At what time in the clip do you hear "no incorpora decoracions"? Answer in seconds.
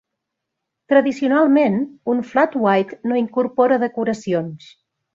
3.13-4.77